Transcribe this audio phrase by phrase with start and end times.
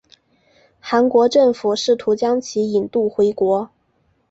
[0.79, 3.69] 韩国政府试图将其引渡回国。